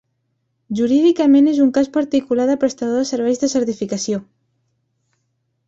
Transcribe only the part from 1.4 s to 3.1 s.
és un cas particular de prestador